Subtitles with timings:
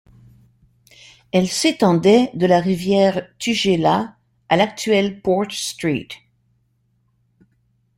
[1.31, 4.15] Elle s'étendait de la rivière Tugela
[4.49, 6.17] à l'actuel Port St.